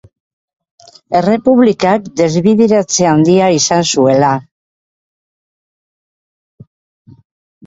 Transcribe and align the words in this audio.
Errepublikak 1.17 2.07
desbideratze 2.21 3.05
handia 3.09 3.51
izan 3.57 3.85
zuela. 3.97 4.33